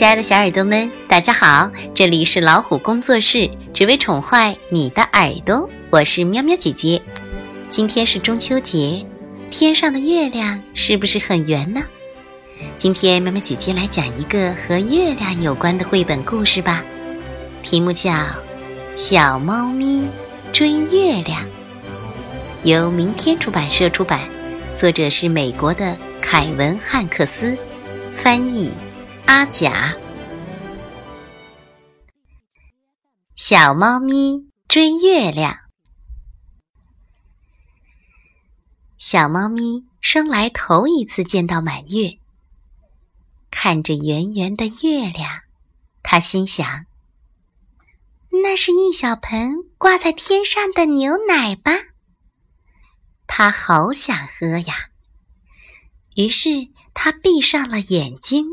[0.00, 1.70] 亲爱的小耳朵们，大家好！
[1.94, 5.68] 这里是老虎工作室，只为宠坏你的耳朵。
[5.90, 7.02] 我是喵喵姐姐。
[7.68, 9.04] 今天是中秋节，
[9.50, 11.82] 天上的月亮是不是很圆呢？
[12.78, 16.82] 今天喵喵姐姐来讲一个和月亮有关的绘本故事吧，
[17.62, 18.10] 题目叫
[18.96, 20.08] 《小猫咪
[20.50, 21.42] 追月亮》，
[22.62, 24.18] 由明天出版社出版，
[24.78, 27.54] 作者是美国的凯文·汉克斯，
[28.16, 28.72] 翻译。
[29.32, 29.94] 阿甲，
[33.36, 35.56] 小猫咪追月亮。
[38.98, 42.18] 小猫咪生来头一次见到满月，
[43.52, 45.42] 看着圆圆的月亮，
[46.02, 46.86] 它心想
[48.42, 51.70] ：“那是一小盆挂在天上的牛奶吧？”
[53.28, 54.90] 它好想喝呀。
[56.16, 58.44] 于是，它闭上了眼睛。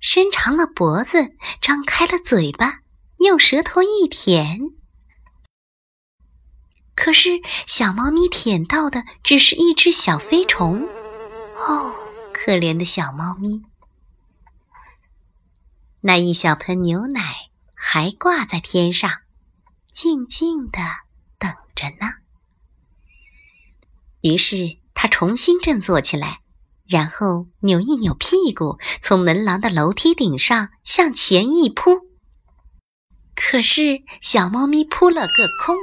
[0.00, 2.80] 伸长了脖子，张开了嘴巴，
[3.18, 4.60] 用舌头一舔。
[6.94, 10.88] 可是小猫咪舔到的只是一只小飞虫。
[11.56, 11.94] 哦，
[12.32, 13.62] 可怜的小猫咪！
[16.00, 19.22] 那一小盆牛奶还挂在天上，
[19.92, 20.80] 静静的
[21.38, 22.14] 等着呢。
[24.20, 26.40] 于是它重新振作起来。
[26.88, 32.00] 然后扭一扭屁股，从门廊的楼梯顶上向前一扑。
[33.36, 35.76] 可是小猫咪扑了个空，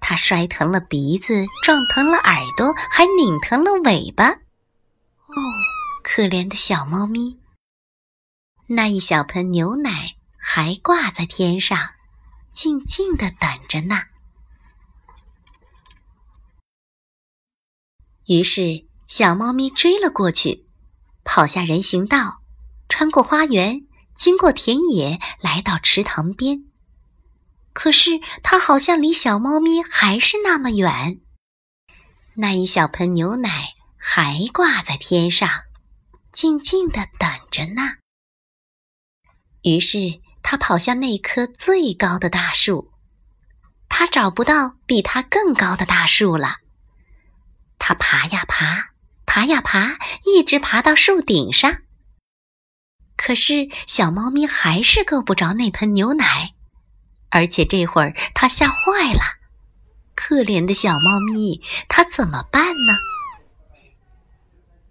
[0.00, 4.30] 它摔疼了鼻子，撞疼了耳朵，还拧疼了尾巴。
[4.30, 5.34] 哦，
[6.04, 7.40] 可怜的小猫咪！
[8.68, 11.76] 那一小盆牛奶还挂在天上，
[12.52, 14.04] 静静的等着呢。
[18.26, 18.88] 于是。
[19.10, 20.68] 小猫咪追了过去，
[21.24, 22.42] 跑下人行道，
[22.88, 26.62] 穿过花园，经过田野，来到池塘边。
[27.72, 31.20] 可是它好像离小猫咪还是那么远。
[32.34, 35.50] 那一小盆牛奶还挂在天上，
[36.32, 37.82] 静静的等着呢。
[39.62, 42.92] 于是它跑向那棵最高的大树，
[43.88, 46.58] 它找不到比它更高的大树了。
[47.80, 48.89] 它爬呀爬。
[49.32, 49.96] 爬呀爬，
[50.26, 51.82] 一直爬到树顶上。
[53.16, 56.54] 可是小猫咪还是够不着那盆牛奶，
[57.28, 59.20] 而且这会儿它吓坏了。
[60.16, 62.92] 可怜的小猫咪，它怎么办呢？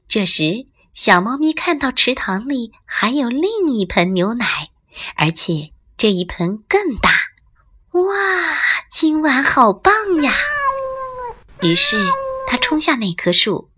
[0.08, 4.70] 这时，小猫咪看到池塘里还有另一盆牛奶，
[5.18, 7.12] 而且这一盆更大。
[7.92, 8.04] 哇，
[8.90, 10.32] 今晚好棒呀！
[11.62, 12.02] 于是，
[12.48, 13.69] 它冲下那棵树。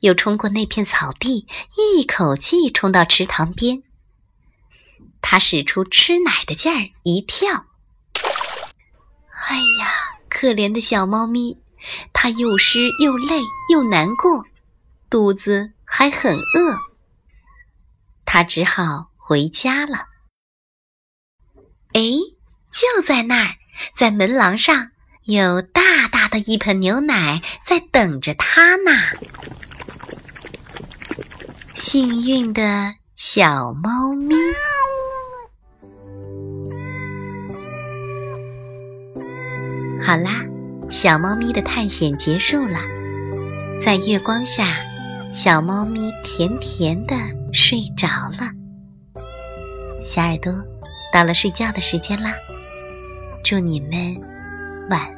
[0.00, 3.82] 又冲过那片草地，一口气冲到池塘边。
[5.20, 7.66] 他使出吃奶的劲儿，一跳。
[9.48, 11.60] 哎呀，可怜的小猫咪，
[12.12, 14.44] 它又湿又累又难过，
[15.08, 16.78] 肚子还很饿。
[18.24, 20.06] 它只好回家了。
[21.94, 22.00] 哎，
[22.70, 23.54] 就在那儿，
[23.96, 24.90] 在门廊上
[25.24, 28.92] 有大大的一盆牛奶在等着它呢。
[31.78, 34.34] 幸运的小猫咪。
[40.04, 40.44] 好啦，
[40.90, 42.80] 小猫咪的探险结束了。
[43.80, 44.64] 在月光下，
[45.32, 47.14] 小猫咪甜甜的
[47.52, 48.50] 睡着了。
[50.02, 50.52] 小耳朵，
[51.12, 52.34] 到了睡觉的时间啦！
[53.44, 53.90] 祝你们
[54.90, 55.17] 晚。